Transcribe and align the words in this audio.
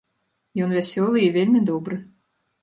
Ён 0.67 0.73
вясёлы 0.77 1.17
і 1.25 1.29
вельмі 1.37 1.61
добры. 1.69 2.01